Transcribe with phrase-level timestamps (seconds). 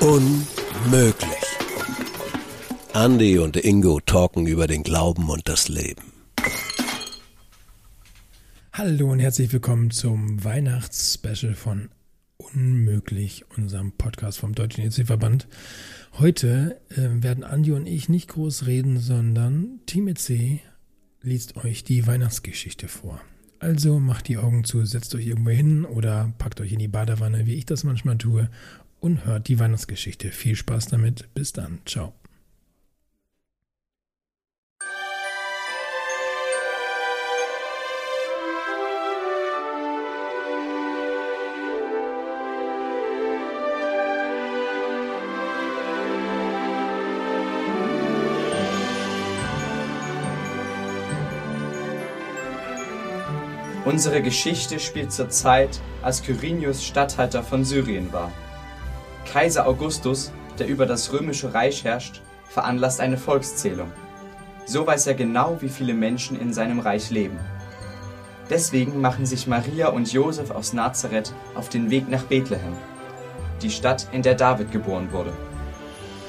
[0.00, 1.28] Unmöglich.
[2.94, 6.12] Andy und Ingo talken über den Glauben und das Leben.
[8.72, 11.88] Hallo und herzlich willkommen zum Weihnachtsspecial von
[12.36, 15.48] Unmöglich, unserem Podcast vom Deutschen EC-Verband.
[16.18, 20.60] Heute äh, werden Andi und ich nicht groß reden, sondern Team EC
[21.22, 23.20] liest euch die Weihnachtsgeschichte vor.
[23.58, 27.46] Also macht die Augen zu, setzt euch irgendwo hin oder packt euch in die Badewanne,
[27.46, 28.50] wie ich das manchmal tue,
[29.00, 30.30] und hört die Weihnachtsgeschichte.
[30.30, 31.32] Viel Spaß damit.
[31.34, 31.78] Bis dann.
[31.86, 32.12] Ciao.
[53.86, 58.32] Unsere Geschichte spielt zur Zeit, als Kyrenius Statthalter von Syrien war.
[59.32, 63.92] Kaiser Augustus, der über das römische Reich herrscht, veranlasst eine Volkszählung.
[64.66, 67.38] So weiß er genau, wie viele Menschen in seinem Reich leben.
[68.50, 72.76] Deswegen machen sich Maria und Josef aus Nazareth auf den Weg nach Bethlehem,
[73.62, 75.32] die Stadt, in der David geboren wurde.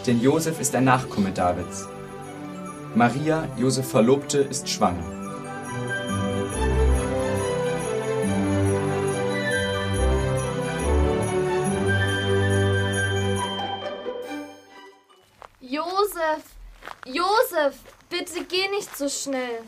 [0.06, 1.88] Denn Josef ist ein Nachkomme Davids.
[2.94, 5.17] Maria, Josef Verlobte, ist schwanger.
[17.14, 17.76] Josef,
[18.10, 19.62] bitte geh nicht so schnell.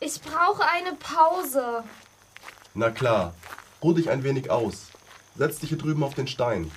[0.00, 1.84] Ich brauche eine Pause.
[2.74, 3.34] Na klar,
[3.82, 4.86] ruh dich ein wenig aus.
[5.36, 6.70] Setz dich hier drüben auf den Stein.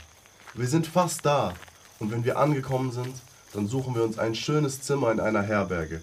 [0.54, 1.54] Wir sind fast da.
[2.00, 3.16] Und wenn wir angekommen sind,
[3.54, 6.02] dann suchen wir uns ein schönes Zimmer in einer Herberge.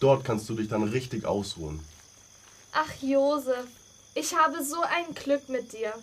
[0.00, 1.80] Dort kannst du dich dann richtig ausruhen.
[2.72, 3.66] Ach, Josef,
[4.14, 5.94] ich habe so ein Glück mit dir.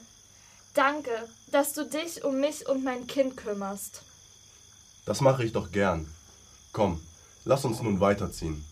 [0.74, 1.12] Danke,
[1.52, 4.02] dass du dich um mich und mein Kind kümmerst.
[5.06, 6.12] Das mache ich doch gern.
[6.72, 7.00] Komm,
[7.46, 8.64] lass uns nun weiterziehen.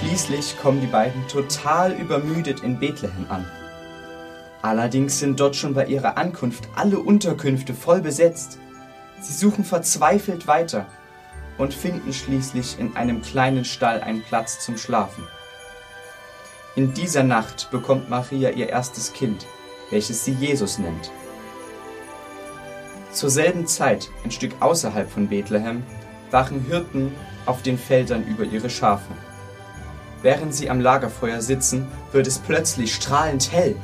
[0.00, 3.44] Schließlich kommen die beiden total übermüdet in Bethlehem an.
[4.62, 8.58] Allerdings sind dort schon bei ihrer Ankunft alle Unterkünfte voll besetzt.
[9.20, 10.86] Sie suchen verzweifelt weiter
[11.58, 15.22] und finden schließlich in einem kleinen Stall einen Platz zum Schlafen.
[16.76, 19.46] In dieser Nacht bekommt Maria ihr erstes Kind,
[19.90, 21.10] welches sie Jesus nennt.
[23.12, 25.82] Zur selben Zeit, ein Stück außerhalb von Bethlehem,
[26.30, 27.12] wachen Hirten
[27.44, 29.12] auf den Feldern über ihre Schafe.
[30.22, 33.74] Während sie am Lagerfeuer sitzen, wird es plötzlich strahlend hell.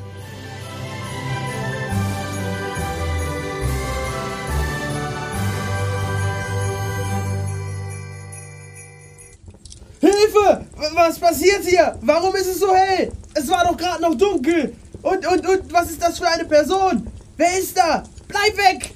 [10.01, 10.67] Hilfe!
[10.95, 11.99] Was passiert hier?
[12.03, 13.11] Warum ist es so hell?
[13.35, 14.75] Es war doch gerade noch dunkel.
[15.03, 17.07] Und, und, und, was ist das für eine Person?
[17.37, 18.03] Wer ist da?
[18.29, 18.95] Bleib weg!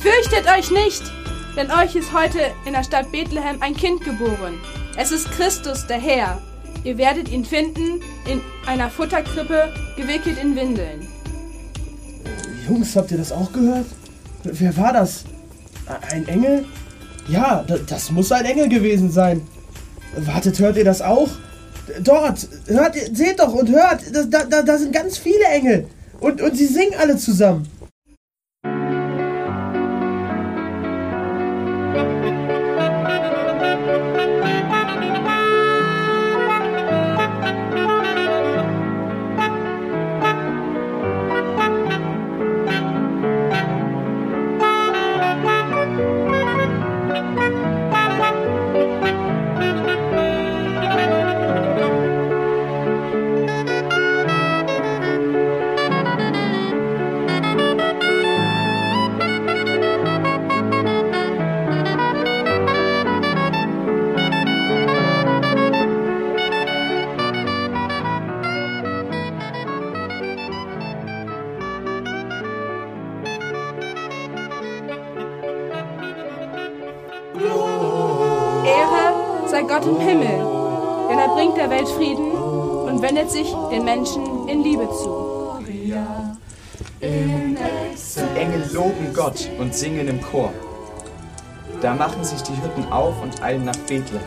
[0.00, 1.02] Fürchtet euch nicht,
[1.56, 4.60] denn euch ist heute in der Stadt Bethlehem ein Kind geboren.
[4.96, 6.40] Es ist Christus, der Herr.
[6.84, 8.00] Ihr werdet ihn finden
[8.30, 11.08] in einer Futterkrippe, gewickelt in Windeln.
[12.68, 13.86] Jungs, habt ihr das auch gehört?
[14.44, 15.24] Wer war das?
[16.12, 16.64] Ein Engel?
[17.28, 19.42] Ja, das muss ein Engel gewesen sein.
[20.16, 21.28] Wartet, hört ihr das auch?
[22.00, 25.86] Dort, hört, seht doch und hört, da, da, da sind ganz viele Engel.
[26.20, 27.68] Und, und sie singen alle zusammen.
[31.94, 32.26] Thank
[34.20, 34.25] you.
[79.56, 80.44] Sei Gott im Himmel,
[81.08, 85.62] denn er bringt der Welt Frieden und wendet sich den Menschen in Liebe zu.
[87.00, 90.52] In loben Gott und singen im Chor.
[91.80, 94.20] Da machen sich die Hirten auf und eilen nach Bethlehem.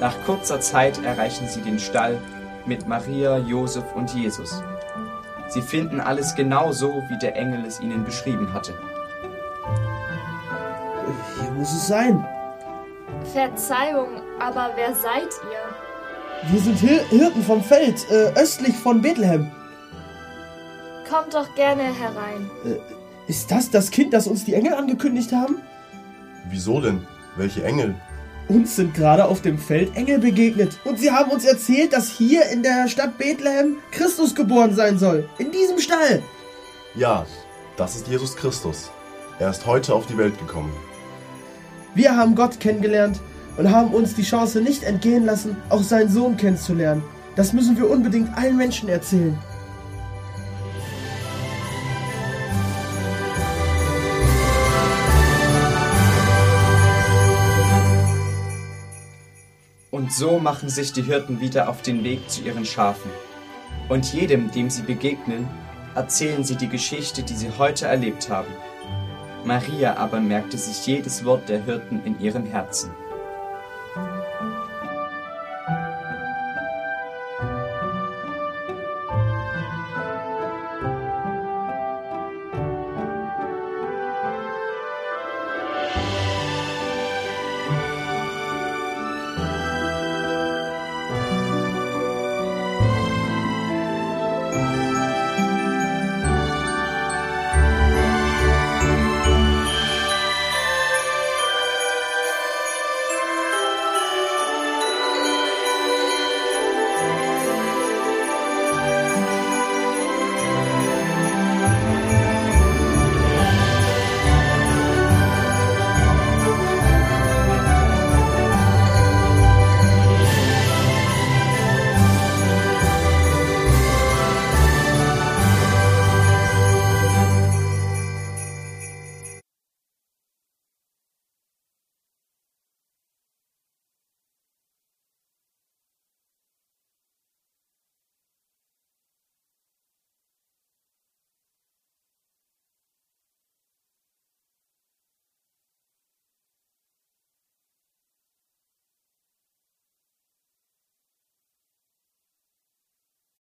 [0.00, 2.18] Nach kurzer Zeit erreichen sie den Stall
[2.66, 4.60] mit Maria, Josef und Jesus.
[5.50, 8.74] Sie finden alles genau so, wie der Engel es ihnen beschrieben hatte.
[11.40, 12.26] Hier muss es sein.
[13.32, 14.08] Verzeihung,
[14.38, 16.50] aber wer seid ihr?
[16.50, 19.50] Wir sind Hir Hirten vom Feld, äh, östlich von Bethlehem.
[21.08, 22.50] Kommt doch gerne herein.
[23.28, 25.62] Ist das das Kind, das uns die Engel angekündigt haben?
[26.48, 27.06] Wieso denn?
[27.36, 27.94] Welche Engel?
[28.48, 32.46] Uns sind gerade auf dem Feld Engel begegnet und sie haben uns erzählt, dass hier
[32.50, 35.28] in der Stadt Bethlehem Christus geboren sein soll.
[35.38, 36.22] In diesem Stall.
[36.94, 37.24] Ja,
[37.76, 38.90] das ist Jesus Christus.
[39.38, 40.72] Er ist heute auf die Welt gekommen.
[41.94, 43.20] Wir haben Gott kennengelernt
[43.58, 47.02] und haben uns die Chance nicht entgehen lassen, auch seinen Sohn kennenzulernen.
[47.36, 49.38] Das müssen wir unbedingt allen Menschen erzählen.
[59.90, 63.10] Und so machen sich die Hirten wieder auf den Weg zu ihren Schafen.
[63.90, 65.46] Und jedem, dem sie begegnen,
[65.94, 68.48] erzählen sie die Geschichte, die sie heute erlebt haben.
[69.44, 72.90] Maria aber merkte sich jedes Wort der Hirten in ihrem Herzen.